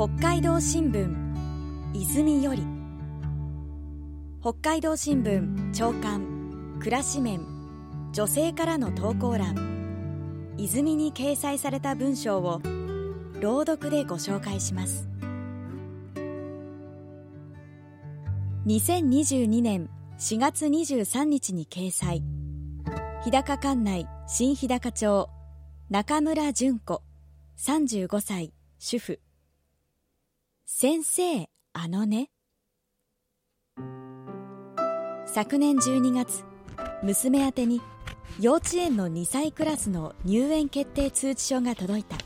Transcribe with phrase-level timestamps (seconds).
[0.00, 1.14] 北海道新聞
[1.92, 2.62] 泉より。
[4.40, 7.42] 北海道新聞長官暮らし面
[8.14, 10.54] 女性からの投稿欄。
[10.56, 12.62] 泉に掲載された文章を
[13.42, 15.06] 朗読でご紹介します。
[18.66, 22.22] 2022年4月23日に掲載。
[23.22, 25.28] 日高管内新日高町
[25.90, 27.02] 中村純子
[27.58, 29.20] 35歳主婦。
[30.72, 32.30] 先生あのね。
[35.26, 36.44] 昨年12月
[37.02, 37.82] 娘宛てに
[38.38, 42.16] 幼稚園の2歳クラスの入園決定通知書が届いた。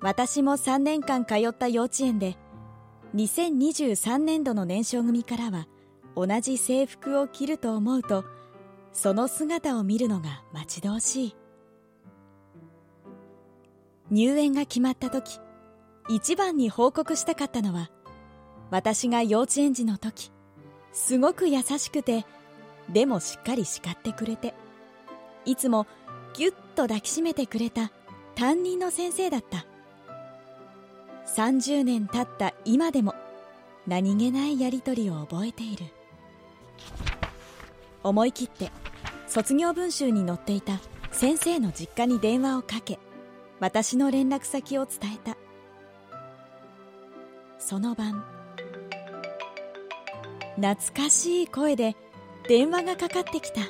[0.00, 2.36] 私も3年間通った幼稚園で
[3.16, 5.66] 2023年度の年少組からは
[6.14, 8.26] 同じ制服を着ると思うと
[8.92, 11.36] その姿を見るのが待ち遠しい。
[14.10, 15.40] 入園が決まった時
[16.14, 17.90] 一番に報告したかったのは
[18.70, 20.30] 私が幼稚園児の時
[20.92, 22.26] すごく優しくて
[22.90, 24.52] でもしっかり叱ってくれて
[25.46, 25.86] いつも
[26.34, 27.92] ぎゅっと抱きしめてくれた
[28.34, 29.66] 担任の先生だった。
[31.34, 33.14] 30年経った今でも
[33.86, 35.86] 何気ないやり取りを覚えている。
[38.02, 38.70] 思い切って
[39.26, 42.98] 卒業文集に載っていた先生の実家に電話をかけ
[43.60, 45.41] 私の連絡先を伝えた。
[47.64, 48.24] その晩。
[50.56, 50.74] 懐
[51.04, 51.96] かしい声で
[52.48, 53.60] 電話がかかってきた。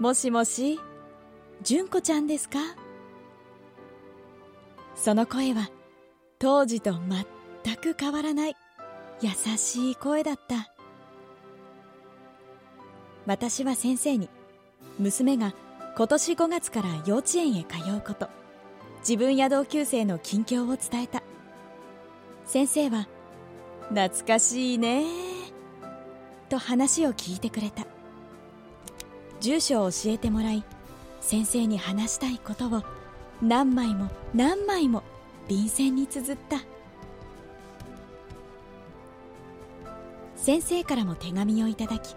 [0.00, 0.80] もしもし
[1.62, 2.58] 純子ちゃんですか？
[4.96, 5.70] その声は
[6.38, 6.94] 当時と
[7.62, 8.56] 全く変わらない
[9.20, 10.72] 優しい声だった。
[13.26, 14.30] 私は先生に
[14.98, 15.52] 娘が
[15.96, 18.28] 今年5月から幼稚園へ通うこと
[19.00, 21.22] 自分や同級生の近況を伝えた。
[22.44, 23.08] 先生は
[23.88, 25.04] 「懐かしいね」
[26.48, 27.86] と話を聞いてくれた。
[29.40, 30.64] 住所を教えてもらい
[31.20, 32.82] 先生に話したいことを
[33.42, 35.02] 何枚も何枚も
[35.48, 36.62] 便箋に綴った。
[40.36, 42.14] 先生からも手紙をいただき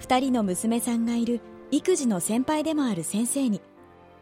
[0.00, 1.40] 2人の娘さんがいる
[1.72, 3.60] 育児の先輩でもある先生に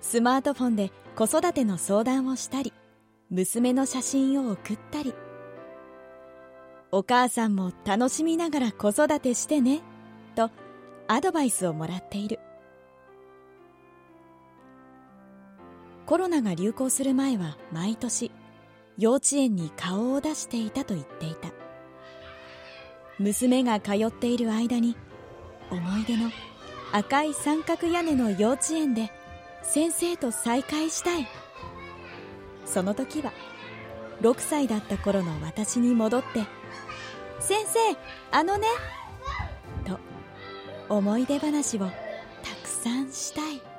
[0.00, 2.72] スマートフォンで子育ての相談をしたり
[3.32, 5.14] 娘の写真を送ったり。
[6.90, 9.80] お母さんも楽しみながら子育てしてね
[10.34, 10.50] と
[11.08, 12.38] アドバイスをもらっている。
[16.04, 18.30] コロナが流行する前は毎年
[18.98, 21.48] 幼稚園に顔を出していたと言っていた。
[23.18, 24.94] 娘が通っている間に
[25.70, 26.28] 思い出の
[26.92, 29.10] 赤い三角屋根の幼稚園で
[29.62, 31.26] 先生と再会したい。
[32.64, 33.32] その時は
[34.20, 36.46] 6歳だった頃の私に戻って
[37.40, 37.78] 「先生
[38.30, 38.68] あのね」
[39.84, 39.98] と
[40.88, 41.90] 思い出話をた
[42.62, 43.71] くさんしたい。